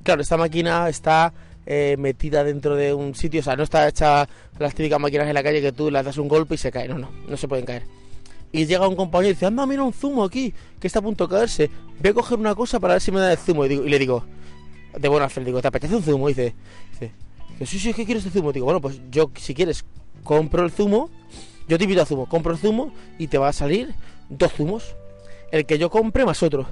Claro, 0.02 0.22
esta 0.22 0.36
máquina 0.36 0.88
está 0.88 1.32
eh, 1.66 1.96
metida 1.98 2.44
dentro 2.44 2.76
de 2.76 2.92
un 2.92 3.14
sitio, 3.14 3.40
o 3.40 3.42
sea, 3.42 3.56
no 3.56 3.62
está 3.62 3.88
hecha 3.88 4.28
las 4.58 4.74
típicas 4.74 5.00
máquinas 5.00 5.28
en 5.28 5.34
la 5.34 5.42
calle 5.42 5.60
que 5.60 5.72
tú 5.72 5.90
le 5.90 6.02
das 6.02 6.18
un 6.18 6.28
golpe 6.28 6.54
y 6.54 6.58
se 6.58 6.70
cae, 6.70 6.88
no, 6.88 6.98
no, 6.98 7.10
no 7.28 7.36
se 7.36 7.48
pueden 7.48 7.64
caer. 7.64 7.84
Y 8.52 8.66
llega 8.66 8.86
un 8.86 8.96
compañero 8.96 9.30
y 9.30 9.34
dice, 9.34 9.46
anda, 9.46 9.64
mira 9.66 9.82
un 9.82 9.94
zumo 9.94 10.24
aquí, 10.24 10.52
que 10.78 10.86
está 10.86 10.98
a 10.98 11.02
punto 11.02 11.26
de 11.26 11.34
caerse, 11.34 11.70
voy 12.00 12.10
a 12.10 12.14
coger 12.14 12.38
una 12.38 12.54
cosa 12.54 12.78
para 12.78 12.94
ver 12.94 13.00
si 13.00 13.10
me 13.10 13.18
da 13.18 13.32
el 13.32 13.38
zumo. 13.38 13.64
Y, 13.64 13.68
digo, 13.70 13.84
y 13.86 13.88
le 13.88 13.98
digo, 13.98 14.24
de 14.98 15.08
buena 15.08 15.28
fe, 15.30 15.40
le 15.40 15.46
digo, 15.46 15.62
¿te 15.62 15.68
apetece 15.68 15.96
un 15.96 16.02
zumo? 16.02 16.28
Y 16.28 16.34
dice, 16.34 16.54
dice, 16.90 17.12
sí, 17.64 17.78
sí, 17.78 17.90
es 17.90 17.96
que 17.96 18.04
quiero 18.04 18.18
este 18.18 18.30
zumo. 18.30 18.52
Digo, 18.52 18.66
bueno, 18.66 18.82
pues 18.82 19.00
yo, 19.10 19.30
si 19.38 19.54
quieres, 19.54 19.86
compro 20.22 20.64
el 20.64 20.70
zumo 20.70 21.08
yo 21.68 21.78
te 21.78 21.84
invito 21.84 22.02
a 22.02 22.06
zumo, 22.06 22.26
compro 22.26 22.52
el 22.52 22.58
zumo 22.58 22.92
y 23.18 23.28
te 23.28 23.38
va 23.38 23.48
a 23.48 23.52
salir 23.52 23.94
dos 24.28 24.52
zumos. 24.52 24.96
El 25.50 25.66
que 25.66 25.78
yo 25.78 25.90
compre 25.90 26.24
más 26.24 26.42
otro. 26.42 26.66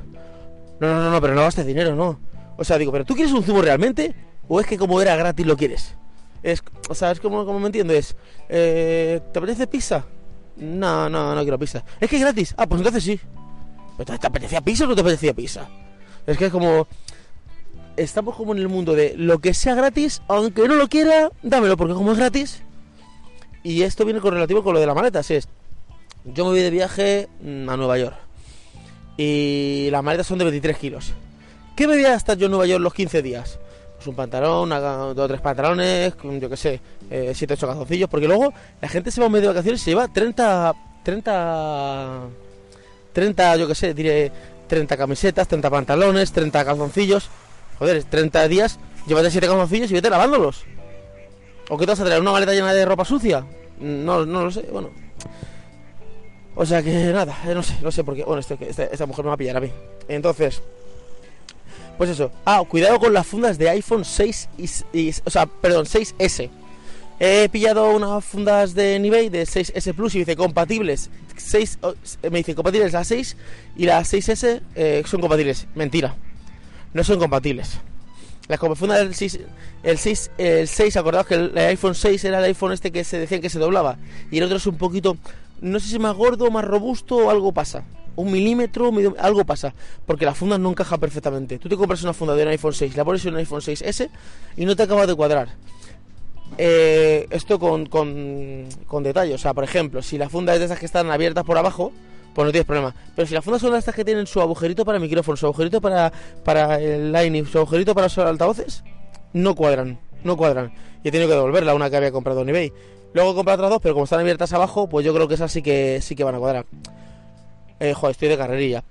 No, 0.80 0.88
no, 0.88 1.02
no, 1.02 1.10
no 1.10 1.20
pero 1.20 1.34
no 1.34 1.42
gastes 1.42 1.66
dinero, 1.66 1.94
no. 1.94 2.18
O 2.56 2.64
sea, 2.64 2.78
digo, 2.78 2.92
¿pero 2.92 3.04
tú 3.04 3.14
quieres 3.14 3.32
un 3.32 3.42
zumo 3.42 3.62
realmente? 3.62 4.14
¿O 4.48 4.60
es 4.60 4.66
que 4.66 4.78
como 4.78 5.00
era 5.00 5.16
gratis 5.16 5.46
lo 5.46 5.56
quieres? 5.56 5.94
Es, 6.42 6.62
o 6.88 6.94
sea, 6.94 7.10
es 7.10 7.20
como, 7.20 7.44
como 7.44 7.60
me 7.60 7.66
entiendo, 7.66 7.92
es, 7.92 8.16
eh, 8.48 9.20
¿te 9.32 9.38
apetece 9.38 9.66
pizza? 9.66 10.04
No, 10.56 11.08
no, 11.08 11.34
no 11.34 11.42
quiero 11.42 11.58
pizza. 11.58 11.84
Es 12.00 12.08
que 12.08 12.16
es 12.16 12.22
gratis. 12.22 12.54
Ah, 12.56 12.66
pues 12.66 12.80
entonces 12.80 13.04
sí. 13.04 13.20
¿Pero 13.96 14.18
te 14.18 14.26
apetecía 14.26 14.60
pizza 14.60 14.84
o 14.84 14.88
no 14.88 14.94
te 14.94 15.00
apetecía 15.02 15.34
pizza? 15.34 15.68
Es 16.26 16.36
que 16.36 16.46
es 16.46 16.52
como... 16.52 16.86
Estamos 17.96 18.34
como 18.36 18.52
en 18.52 18.58
el 18.58 18.68
mundo 18.68 18.94
de 18.94 19.14
lo 19.16 19.40
que 19.40 19.52
sea 19.52 19.74
gratis, 19.74 20.22
aunque 20.28 20.66
no 20.66 20.74
lo 20.74 20.88
quiera, 20.88 21.30
dámelo, 21.42 21.76
porque 21.76 21.92
como 21.92 22.12
es 22.12 22.18
gratis, 22.18 22.62
y 23.62 23.82
esto 23.82 24.04
viene 24.04 24.20
con 24.20 24.34
relativo 24.34 24.62
con 24.62 24.74
lo 24.74 24.80
de 24.80 24.86
la 24.86 24.94
maleta, 24.94 25.20
es, 25.20 25.48
yo 26.24 26.44
me 26.44 26.50
voy 26.50 26.60
de 26.60 26.70
viaje 26.70 27.28
mm, 27.42 27.68
a 27.68 27.76
Nueva 27.76 27.98
York 27.98 28.16
y 29.16 29.88
las 29.90 30.02
maletas 30.02 30.26
son 30.26 30.38
de 30.38 30.44
23 30.44 30.78
kilos. 30.78 31.12
¿Qué 31.76 31.86
me 31.86 31.94
voy 31.94 32.04
a 32.04 32.10
gastar 32.10 32.38
yo 32.38 32.46
en 32.46 32.52
Nueva 32.52 32.66
York 32.66 32.82
los 32.82 32.94
15 32.94 33.22
días? 33.22 33.58
Pues 33.96 34.06
un 34.06 34.14
pantalón, 34.14 34.70
dos 34.70 35.18
o 35.18 35.28
tres 35.28 35.42
pantalones, 35.42 36.14
yo 36.22 36.48
qué 36.48 36.56
sé, 36.56 36.80
eh, 37.10 37.32
7 37.34 37.52
8 37.54 37.66
calzoncillos, 37.66 38.08
porque 38.08 38.26
luego 38.26 38.52
la 38.80 38.88
gente 38.88 39.10
se 39.10 39.20
va 39.20 39.26
a 39.26 39.30
medio 39.30 39.48
de 39.48 39.48
vacaciones 39.48 39.82
y 39.82 39.84
se 39.84 39.90
lleva 39.90 40.08
30, 40.08 40.74
30, 41.02 42.20
30, 43.12 43.56
yo 43.56 43.68
qué 43.68 43.74
sé, 43.74 43.92
diré 43.92 44.32
30 44.68 44.96
camisetas, 44.96 45.48
30 45.48 45.68
pantalones, 45.68 46.32
30 46.32 46.64
calzoncillos. 46.64 47.28
Joder, 47.78 48.04
30 48.04 48.48
días, 48.48 48.78
llévate 49.06 49.30
7 49.30 49.46
calzoncillos 49.46 49.90
y 49.90 49.94
vete 49.94 50.08
lavándolos. 50.08 50.64
¿O 51.70 51.78
qué 51.78 51.86
te 51.86 51.92
vas 51.92 52.00
a 52.00 52.04
traer? 52.04 52.20
¿Una 52.20 52.32
maleta 52.32 52.52
llena 52.52 52.74
de 52.74 52.84
ropa 52.84 53.04
sucia? 53.04 53.46
No, 53.78 54.26
no 54.26 54.44
lo 54.44 54.50
sé, 54.50 54.62
bueno. 54.72 54.90
O 56.56 56.66
sea 56.66 56.82
que 56.82 56.90
nada, 57.12 57.38
eh, 57.46 57.54
no 57.54 57.62
sé, 57.62 57.76
no 57.80 57.92
sé 57.92 58.02
por 58.02 58.16
qué. 58.16 58.24
Bueno, 58.24 58.40
este, 58.40 58.58
este, 58.68 58.88
esta 58.92 59.06
mujer 59.06 59.24
me 59.24 59.28
va 59.28 59.34
a 59.34 59.38
pillar 59.38 59.56
a 59.56 59.60
mí. 59.60 59.70
Entonces, 60.08 60.60
pues 61.96 62.10
eso. 62.10 62.32
Ah, 62.44 62.62
cuidado 62.68 62.98
con 62.98 63.12
las 63.12 63.24
fundas 63.24 63.56
de 63.56 63.70
iPhone 63.70 64.04
6 64.04 64.48
y, 64.92 65.10
o 65.24 65.30
sea, 65.30 65.46
perdón, 65.46 65.86
6S. 65.86 66.50
He 67.20 67.48
pillado 67.50 67.90
unas 67.94 68.24
fundas 68.24 68.74
de 68.74 68.96
eBay 68.96 69.28
de 69.28 69.44
6S 69.44 69.94
Plus 69.94 70.16
y 70.16 70.20
dice 70.20 70.34
compatibles. 70.34 71.08
6, 71.36 71.78
me 72.30 72.38
dice 72.38 72.56
compatibles 72.56 72.92
las 72.92 73.06
6 73.06 73.36
y 73.76 73.86
las 73.86 74.12
6S 74.12 74.60
eh, 74.74 75.02
son 75.06 75.20
compatibles. 75.20 75.68
Mentira. 75.76 76.16
No 76.92 77.04
son 77.04 77.20
compatibles. 77.20 77.78
Las 78.50 78.58
fundas 78.58 78.98
del 78.98 79.14
6, 79.14 79.38
el 79.84 79.96
6, 79.96 80.30
el 80.36 80.66
6, 80.66 80.96
acordaos 80.96 81.24
que 81.24 81.34
el 81.34 81.56
iPhone 81.56 81.94
6 81.94 82.24
era 82.24 82.40
el 82.40 82.46
iPhone 82.46 82.72
este 82.72 82.90
que 82.90 83.04
se 83.04 83.16
decía 83.16 83.40
que 83.40 83.48
se 83.48 83.60
doblaba. 83.60 83.96
Y 84.32 84.38
el 84.38 84.42
otro 84.42 84.56
es 84.56 84.66
un 84.66 84.76
poquito, 84.76 85.16
no 85.60 85.78
sé 85.78 85.88
si 85.88 86.00
más 86.00 86.16
gordo, 86.16 86.50
más 86.50 86.64
robusto 86.64 87.16
o 87.16 87.30
algo 87.30 87.52
pasa. 87.52 87.84
Un 88.16 88.32
milímetro, 88.32 88.90
algo 89.20 89.44
pasa. 89.44 89.72
Porque 90.04 90.24
la 90.24 90.34
funda 90.34 90.58
no 90.58 90.70
encaja 90.70 90.98
perfectamente. 90.98 91.60
Tú 91.60 91.68
te 91.68 91.76
compras 91.76 92.02
una 92.02 92.12
funda 92.12 92.34
de 92.34 92.42
un 92.42 92.48
iPhone 92.48 92.72
6, 92.72 92.96
la 92.96 93.04
pones 93.04 93.24
en 93.24 93.34
un 93.34 93.38
iPhone 93.38 93.60
6S 93.60 94.10
y 94.56 94.64
no 94.64 94.74
te 94.74 94.82
acaba 94.82 95.06
de 95.06 95.14
cuadrar. 95.14 95.50
Eh, 96.58 97.28
esto 97.30 97.60
con, 97.60 97.86
con, 97.86 98.66
con 98.88 99.04
detalle. 99.04 99.32
O 99.32 99.38
sea, 99.38 99.54
por 99.54 99.62
ejemplo, 99.62 100.02
si 100.02 100.18
la 100.18 100.28
funda 100.28 100.54
es 100.54 100.58
de 100.58 100.64
esas 100.64 100.80
que 100.80 100.86
están 100.86 101.08
abiertas 101.12 101.44
por 101.44 101.56
abajo, 101.56 101.92
pues 102.34 102.46
no 102.46 102.52
tienes 102.52 102.66
problema. 102.66 102.94
Pero 103.14 103.26
si 103.26 103.34
las 103.34 103.44
fundas 103.44 103.60
son 103.60 103.74
estas 103.74 103.94
que 103.94 104.04
tienen 104.04 104.26
su 104.26 104.40
agujerito 104.40 104.84
para 104.84 104.98
micrófono, 104.98 105.36
su 105.36 105.46
agujerito 105.46 105.80
para, 105.80 106.12
para 106.44 106.80
el 106.80 107.12
line, 107.12 107.44
su 107.46 107.58
agujerito 107.58 107.94
para 107.94 108.06
los 108.06 108.18
altavoces, 108.18 108.84
no 109.32 109.54
cuadran, 109.54 109.98
no 110.24 110.36
cuadran. 110.36 110.72
Y 111.02 111.08
he 111.08 111.10
tenido 111.10 111.28
que 111.28 111.34
devolverla, 111.34 111.74
una 111.74 111.90
que 111.90 111.96
había 111.96 112.12
comprado 112.12 112.42
en 112.42 112.50
eBay. 112.50 112.72
Luego 113.12 113.32
he 113.32 113.34
comprado 113.34 113.58
otras 113.58 113.70
dos, 113.70 113.80
pero 113.82 113.94
como 113.94 114.04
están 114.04 114.20
abiertas 114.20 114.52
abajo, 114.52 114.88
pues 114.88 115.04
yo 115.04 115.12
creo 115.12 115.26
que 115.26 115.34
esas 115.34 115.50
sí 115.50 115.62
que, 115.62 116.00
sí 116.00 116.14
que 116.14 116.24
van 116.24 116.34
a 116.34 116.38
cuadrar. 116.38 116.66
Eh, 117.80 117.94
joder, 117.94 118.12
estoy 118.12 118.28
de 118.28 118.36
carrerilla. 118.36 118.84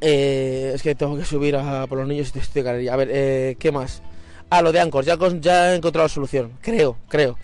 Eh, 0.00 0.72
es 0.74 0.82
que 0.82 0.94
tengo 0.94 1.16
que 1.16 1.24
subir 1.24 1.56
a 1.56 1.86
por 1.86 1.98
los 1.98 2.06
niños 2.06 2.32
y 2.34 2.38
estoy 2.38 2.62
de 2.62 2.64
carrerilla. 2.64 2.94
A 2.94 2.96
ver, 2.96 3.08
eh, 3.10 3.56
¿qué 3.58 3.72
más? 3.72 4.02
Ah, 4.50 4.62
lo 4.62 4.70
de 4.70 4.80
Anchor, 4.80 5.04
ya, 5.04 5.16
ya 5.40 5.72
he 5.72 5.76
encontrado 5.76 6.04
la 6.04 6.08
solución. 6.08 6.52
Creo, 6.60 6.96
creo. 7.08 7.36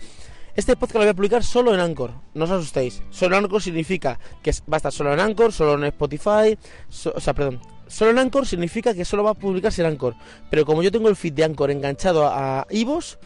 Este 0.55 0.75
podcast 0.75 0.95
lo 0.95 1.01
voy 1.01 1.09
a 1.09 1.13
publicar 1.15 1.43
solo 1.43 1.73
en 1.73 1.79
Anchor, 1.79 2.11
no 2.35 2.45
os 2.45 2.51
asustéis. 2.51 3.01
Solo 3.09 3.37
en 3.37 3.45
Anchor 3.45 3.59
significa 3.59 4.19
que 4.43 4.51
va 4.71 4.75
a 4.75 4.77
estar 4.77 4.91
solo 4.91 5.11
en 5.11 5.19
Anchor, 5.19 5.51
solo 5.51 5.73
en 5.73 5.85
Spotify, 5.85 6.57
o 7.15 7.19
sea, 7.19 7.33
perdón. 7.33 7.59
Solo 7.87 8.11
en 8.11 8.19
Anchor 8.19 8.45
significa 8.45 8.93
que 8.93 9.03
solo 9.03 9.23
va 9.23 9.31
a 9.31 9.33
publicarse 9.33 9.81
en 9.81 9.87
Anchor. 9.87 10.13
Pero 10.51 10.63
como 10.63 10.83
yo 10.83 10.91
tengo 10.91 11.09
el 11.09 11.15
feed 11.15 11.33
de 11.33 11.43
Anchor 11.43 11.71
enganchado 11.71 12.27
a 12.27 12.67
Ivos, 12.69 13.17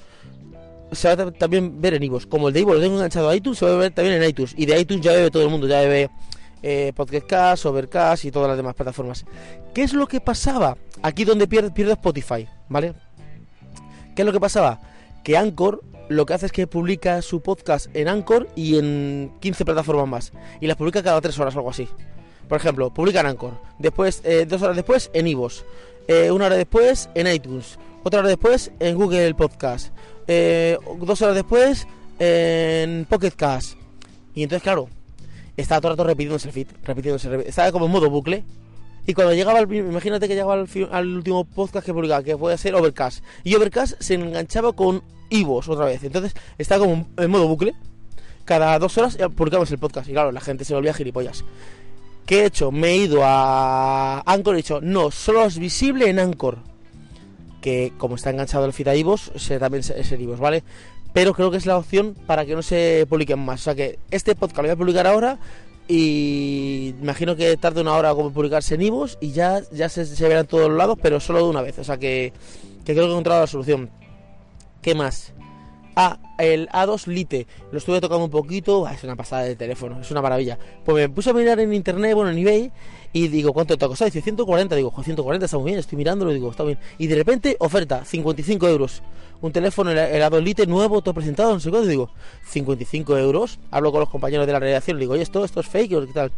se 0.93 1.13
va 1.13 1.24
a 1.24 1.31
también 1.31 1.81
ver 1.81 1.96
en 1.96 2.03
iVoox. 2.03 2.27
Como 2.27 2.48
el 2.48 2.53
de 2.53 2.62
iVoox 2.62 2.75
lo 2.75 2.81
tengo 2.81 2.96
enganchado 2.96 3.29
a 3.29 3.36
iTunes, 3.36 3.60
se 3.60 3.65
va 3.65 3.74
a 3.74 3.77
ver 3.77 3.91
también 3.91 4.22
en 4.22 4.29
iTunes. 4.29 4.53
Y 4.57 4.65
de 4.65 4.79
iTunes 4.79 5.03
ya 5.03 5.12
ve 5.12 5.29
todo 5.29 5.43
el 5.43 5.50
mundo, 5.50 5.67
ya 5.67 5.81
ve 5.81 6.10
eh, 6.63 6.93
Podcast 6.96 7.27
Cast, 7.27 7.65
Overcast 7.65 8.24
y 8.24 8.31
todas 8.31 8.48
las 8.48 8.55
demás 8.57 8.74
plataformas. 8.74 9.25
¿Qué 9.74 9.84
es 9.84 9.93
lo 9.93 10.07
que 10.07 10.22
pasaba? 10.22 10.77
Aquí 11.01 11.25
donde 11.25 11.46
pierde, 11.46 11.72
pierde 11.72 11.91
Spotify, 11.93 12.48
¿vale? 12.69 12.93
¿Qué 14.15 14.22
es 14.22 14.25
lo 14.25 14.31
que 14.31 14.39
pasaba? 14.39 14.79
Que 15.24 15.36
Anchor 15.38 15.84
lo 16.10 16.26
que 16.26 16.34
hace 16.34 16.46
es 16.46 16.52
que 16.52 16.68
publica 16.68 17.22
su 17.22 17.42
podcast 17.42 17.88
en 17.96 18.08
Anchor 18.08 18.48
y 18.56 18.78
en 18.78 19.32
15 19.40 19.66
plataformas 19.66 20.08
más. 20.08 20.34
Y 20.62 20.68
las 20.68 20.78
publica 20.78 21.04
cada 21.04 21.20
3 21.20 21.38
horas 21.40 21.56
o 21.56 21.60
algo 21.60 21.70
así. 21.70 21.88
Por 22.48 22.58
ejemplo, 22.58 22.94
publica 22.94 23.20
en 23.20 23.26
Anchor. 23.28 23.54
Después, 23.78 24.22
eh, 24.24 24.46
dos 24.48 24.62
horas 24.62 24.76
después 24.76 25.10
en 25.14 25.28
iVoox. 25.28 25.64
Eh, 26.08 26.32
una 26.32 26.46
hora 26.46 26.56
después 26.56 27.10
en 27.14 27.28
iTunes. 27.28 27.78
Otra 28.04 28.22
hora 28.22 28.30
después 28.30 28.72
en 28.80 28.96
Google 28.96 29.34
Podcast. 29.36 29.94
Eh, 30.28 30.78
dos 31.02 31.22
horas 31.22 31.36
después 31.36 31.88
en 32.20 33.06
Pocket 33.06 33.32
Cast. 33.32 33.78
Y 34.34 34.44
entonces, 34.44 34.64
claro, 34.64 34.88
estaba 35.58 35.82
todo 35.82 35.92
el 35.92 35.98
rato 35.98 36.08
repitiéndose 36.08 36.48
el 36.48 36.54
feed, 36.54 36.68
repitiéndose, 36.84 37.28
repitiéndose. 37.28 37.50
estaba 37.50 37.72
como 37.72 37.88
en 37.88 37.92
modo 37.92 38.10
bucle. 38.10 38.46
Y 39.06 39.14
cuando 39.14 39.34
llegaba, 39.34 39.60
al, 39.60 39.74
imagínate 39.74 40.28
que 40.28 40.36
llegaba 40.36 40.54
al, 40.54 40.68
al, 40.92 41.08
último 41.08 41.46
podcast 41.46 41.86
que 41.86 41.94
publicaba, 41.94 42.24
que 42.24 42.38
puede 42.38 42.58
ser 42.58 42.76
Overcast. 42.76 43.24
Y 43.44 43.56
Overcast 43.56 44.02
se 44.02 44.14
enganchaba 44.14 44.74
con 44.74 45.02
Ivos 45.29 45.67
otra 45.69 45.86
vez. 45.86 46.03
Entonces 46.03 46.34
estaba 46.57 46.86
como 46.86 47.07
en 47.17 47.31
modo 47.31 47.48
bucle. 47.48 47.74
Cada 48.46 48.79
dos 48.79 48.98
horas 48.98 49.17
publicamos 49.36 49.69
el 49.72 49.77
podcast. 49.77 50.07
Y 50.10 50.13
claro, 50.13 50.31
la 50.31 50.41
gente 50.41 50.65
se 50.65 50.74
volvía 50.74 50.93
gilipollas. 50.93 51.43
¿Qué 52.25 52.41
he 52.41 52.46
hecho? 52.46 52.72
Me 52.72 52.89
he 52.89 52.98
ido 52.98 53.22
a 53.24 54.22
Anchor 54.25 54.55
y 54.55 54.60
he 54.60 54.62
dicho, 54.62 54.79
no, 54.81 55.12
solo 55.12 55.46
es 55.46 55.57
visible 55.57 56.10
en 56.10 56.19
Anchor. 56.19 56.60
Que 57.62 57.93
como 57.98 58.15
está 58.15 58.29
enganchado 58.29 58.65
el 58.65 58.74
feed 58.74 58.89
a 58.89 58.96
Ivos, 58.96 59.31
también 59.60 59.84
es 59.96 60.12
en 60.12 60.22
Ivos, 60.22 60.39
¿vale? 60.39 60.63
Pero 61.13 61.34
creo 61.34 61.51
que 61.51 61.57
es 61.57 61.65
la 61.65 61.77
opción 61.77 62.15
para 62.27 62.46
que 62.46 62.53
no 62.53 62.62
se 62.62 63.05
publiquen 63.10 63.39
más. 63.39 63.62
O 63.62 63.63
sea 63.63 63.75
que 63.75 64.00
este 64.12 64.36
podcast 64.36 64.57
lo 64.57 64.63
voy 64.63 64.72
a 64.72 64.75
publicar 64.75 65.07
ahora 65.07 65.39
y 65.88 66.93
imagino 67.01 67.38
que 67.38 67.55
tarde 67.55 67.79
una 67.79 67.96
hora 67.96 68.13
como 68.13 68.31
publicarse 68.34 68.75
en 68.75 68.81
Ivos 68.81 69.17
y 69.22 69.31
ya, 69.31 69.62
ya 69.72 69.88
se, 69.88 70.05
se 70.05 70.27
verán 70.27 70.48
todos 70.48 70.67
los 70.67 70.77
lados, 70.77 70.98
pero 71.01 71.22
solo 71.22 71.39
de 71.39 71.50
una 71.50 71.62
vez. 71.62 71.79
O 71.79 71.84
sea 71.84 71.98
que, 71.98 72.34
que 72.86 72.93
creo 72.93 73.05
que 73.05 73.10
he 73.10 73.12
encontrado 73.13 73.41
la 73.41 73.48
solución. 73.48 73.89
¿Qué 74.88 74.96
más? 74.96 75.34
Ah, 75.98 76.17
el 76.38 76.70
A2 76.70 77.08
Lite. 77.08 77.46
Lo 77.74 77.77
estuve 77.77 78.00
tocando 78.00 78.24
un 78.24 78.32
poquito. 78.32 78.88
es 78.88 79.03
una 79.03 79.17
pasada 79.17 79.44
de 79.44 79.58
teléfono, 79.58 80.00
es 80.00 80.10
una 80.12 80.22
maravilla. 80.22 80.58
Pues 80.86 80.96
me 80.96 81.13
puse 81.13 81.29
a 81.29 81.34
mirar 81.34 81.60
en 81.60 81.74
internet, 81.74 82.15
bueno, 82.15 82.32
en 82.32 82.38
eBay. 82.38 82.72
Y 83.12 83.27
digo, 83.27 83.51
¿cuánto 83.51 83.77
te 83.77 83.84
ha 83.84 83.89
costado? 83.89 84.08
Dice 84.08 84.22
140. 84.22 84.77
Digo, 84.77 84.94
140 85.03 85.46
está 85.46 85.58
muy 85.58 85.72
bien. 85.72 85.79
Estoy 85.79 85.98
mirándolo 85.98 86.32
digo, 86.32 86.50
está 86.50 86.63
bien. 86.63 86.79
Y 86.98 87.08
de 87.08 87.15
repente, 87.17 87.58
oferta, 87.60 88.06
55 88.06 88.65
euros. 88.70 89.03
Un 89.41 89.51
teléfono, 89.51 89.91
el, 89.91 89.98
A2 89.98 90.41
Lite 90.41 90.67
nuevo, 90.67 91.01
todo 91.01 91.13
presentado, 91.13 91.51
no 91.51 91.60
sé 91.60 91.70
cuánto. 91.70 91.89
Digo, 91.89 92.10
55 92.46 93.17
euros. 93.17 93.60
Hablo 93.72 93.91
con 93.91 94.00
los 94.00 94.10
compañeros 94.10 94.48
de 94.48 94.53
la 94.53 94.60
redacción. 94.60 94.98
Digo, 94.98 95.15
oye, 95.15 95.24
esto, 95.24 95.44
esto 95.44 95.60
es 95.60 95.67
fake, 95.67 96.08
¿qué 96.08 96.13
tal? 96.13 96.32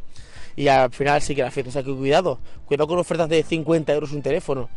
Y 0.55 0.69
al 0.69 0.89
final 0.89 1.21
sí 1.21 1.35
que 1.35 1.41
era 1.41 1.51
fake. 1.51 1.67
O 1.67 1.71
sea, 1.71 1.83
que 1.83 1.93
cuidado. 1.93 2.39
Cuidado 2.65 2.87
con 2.87 2.97
ofertas 2.97 3.29
de 3.29 3.43
50 3.43 3.93
euros 3.93 4.11
un 4.11 4.23
teléfono. 4.23 4.69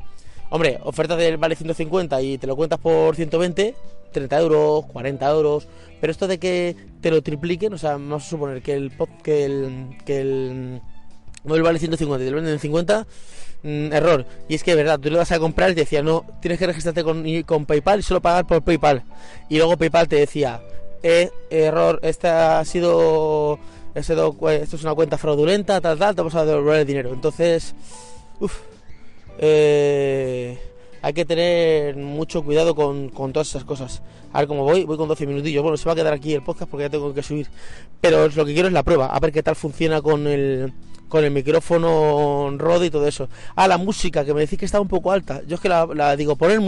Hombre, 0.52 0.78
ofertas 0.84 1.16
del 1.16 1.38
vale 1.38 1.56
150 1.56 2.20
y 2.20 2.36
te 2.36 2.46
lo 2.46 2.56
cuentas 2.56 2.78
por 2.78 3.16
120, 3.16 3.74
30 4.12 4.38
euros, 4.38 4.84
40 4.84 5.30
euros. 5.30 5.66
Pero 5.98 6.10
esto 6.10 6.28
de 6.28 6.38
que 6.38 6.76
te 7.00 7.10
lo 7.10 7.22
tripliquen, 7.22 7.72
o 7.72 7.78
sea, 7.78 7.92
vamos 7.92 8.26
a 8.26 8.28
suponer 8.28 8.60
que 8.60 8.74
el 8.74 8.92
que 9.24 9.46
el, 9.46 9.96
que 10.04 10.20
el 10.20 10.82
móvil 11.44 11.62
vale 11.62 11.78
150 11.78 12.22
y 12.22 12.26
te 12.26 12.30
lo 12.30 12.36
venden 12.36 12.52
en 12.52 12.60
50, 12.60 13.06
mm, 13.62 13.92
error. 13.94 14.26
Y 14.46 14.54
es 14.54 14.62
que 14.62 14.74
verdad, 14.74 15.00
tú 15.00 15.08
lo 15.08 15.16
vas 15.16 15.32
a 15.32 15.38
comprar 15.38 15.70
y 15.70 15.74
te 15.74 15.80
decía, 15.80 16.02
no, 16.02 16.26
tienes 16.42 16.58
que 16.58 16.66
registrarte 16.66 17.02
con, 17.02 17.24
con 17.44 17.64
PayPal 17.64 18.00
y 18.00 18.02
solo 18.02 18.20
pagar 18.20 18.46
por 18.46 18.60
PayPal. 18.60 19.04
Y 19.48 19.56
luego 19.56 19.78
PayPal 19.78 20.06
te 20.06 20.16
decía, 20.16 20.60
eh, 21.02 21.30
error, 21.48 21.98
esta 22.02 22.58
ha 22.60 22.64
sido, 22.66 23.58
esto 23.94 24.36
es 24.60 24.82
una 24.82 24.94
cuenta 24.94 25.16
fraudulenta, 25.16 25.80
tal, 25.80 25.98
tal, 25.98 26.14
te 26.14 26.20
vamos 26.20 26.34
a 26.34 26.44
devolver 26.44 26.80
el 26.80 26.86
dinero. 26.86 27.14
Entonces, 27.14 27.74
uff 28.38 28.52
eh, 29.38 30.58
hay 31.02 31.12
que 31.12 31.24
tener 31.24 31.96
mucho 31.96 32.42
cuidado 32.44 32.74
con, 32.74 33.10
todas 33.10 33.48
esas 33.48 33.64
cosas. 33.64 34.02
A 34.32 34.38
ver 34.38 34.48
cómo 34.48 34.64
voy, 34.64 34.84
voy 34.84 34.96
con 34.96 35.08
12 35.08 35.26
minutillos. 35.26 35.62
Bueno, 35.62 35.76
se 35.76 35.84
va 35.84 35.92
a 35.92 35.96
quedar 35.96 36.12
aquí 36.12 36.32
el 36.32 36.42
podcast 36.42 36.70
porque 36.70 36.84
ya 36.84 36.90
tengo 36.90 37.12
que 37.12 37.22
subir. 37.22 37.48
Pero 38.00 38.28
lo 38.28 38.44
que 38.46 38.54
quiero 38.54 38.68
es 38.68 38.74
la 38.74 38.82
prueba, 38.82 39.06
a 39.06 39.20
ver 39.20 39.32
qué 39.32 39.42
tal 39.42 39.56
funciona 39.56 40.00
con 40.00 40.26
el, 40.26 40.72
con 41.08 41.24
el 41.24 41.30
micrófono 41.30 42.54
Rode 42.56 42.86
y 42.86 42.90
todo 42.90 43.06
eso. 43.06 43.28
Ah, 43.56 43.68
la 43.68 43.78
música, 43.78 44.24
que 44.24 44.32
me 44.32 44.40
decís 44.40 44.58
que 44.58 44.64
está 44.64 44.80
un 44.80 44.88
poco 44.88 45.12
alta. 45.12 45.42
Yo 45.46 45.56
es 45.56 45.60
que 45.60 45.68
la, 45.68 46.16
digo, 46.16 46.36
poner 46.36 46.60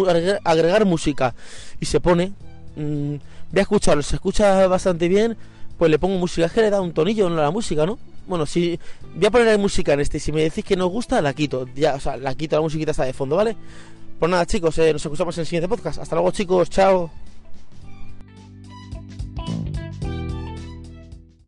agregar, 0.44 0.84
música 0.84 1.34
y 1.80 1.86
se 1.86 2.00
pone. 2.00 2.32
Mmm, 2.76 3.14
voy 3.52 3.58
a 3.58 3.62
escucharlo, 3.62 4.02
se 4.02 4.16
escucha 4.16 4.66
bastante 4.66 5.08
bien. 5.08 5.36
Pues 5.78 5.90
le 5.90 5.98
pongo 5.98 6.18
música, 6.18 6.46
es 6.46 6.52
que 6.52 6.60
le 6.60 6.70
da 6.70 6.80
un 6.80 6.92
tonillo 6.92 7.28
a 7.28 7.30
la 7.30 7.50
música, 7.50 7.86
¿no? 7.86 7.98
Bueno, 8.26 8.46
si 8.46 8.78
voy 9.14 9.26
a 9.26 9.30
poner 9.30 9.58
música 9.58 9.92
en 9.92 10.00
este. 10.00 10.18
Si 10.18 10.32
me 10.32 10.42
decís 10.42 10.64
que 10.64 10.76
no 10.76 10.86
os 10.86 10.92
gusta, 10.92 11.20
la 11.20 11.34
quito. 11.34 11.68
Ya, 11.74 11.94
o 11.94 12.00
sea, 12.00 12.16
la 12.16 12.34
quito, 12.34 12.56
la 12.56 12.62
musiquita 12.62 12.92
está 12.92 13.04
de 13.04 13.12
fondo, 13.12 13.36
¿vale? 13.36 13.56
Pues 14.18 14.30
nada, 14.30 14.46
chicos, 14.46 14.78
eh, 14.78 14.92
nos 14.92 15.04
escuchamos 15.04 15.36
en 15.36 15.42
el 15.42 15.46
siguiente 15.46 15.68
podcast. 15.68 15.98
Hasta 15.98 16.16
luego, 16.16 16.30
chicos. 16.30 16.70
Chao. 16.70 17.23